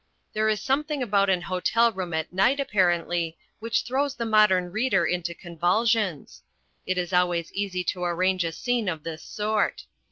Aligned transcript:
There 0.33 0.49
is 0.49 0.59
something 0.59 1.03
about 1.03 1.29
an 1.29 1.43
hotel 1.43 1.91
room 1.91 2.11
at 2.11 2.33
night, 2.33 2.59
apparently, 2.59 3.37
which 3.59 3.83
throws 3.83 4.15
the 4.15 4.25
modern 4.25 4.71
reader 4.71 5.05
into 5.05 5.35
convulsions. 5.35 6.41
It 6.87 6.97
is 6.97 7.13
always 7.13 7.53
easy 7.53 7.83
to 7.83 8.03
arrange 8.03 8.43
a 8.43 8.51
scene 8.51 8.89
of 8.89 9.03
this 9.03 9.21
sort. 9.21 9.85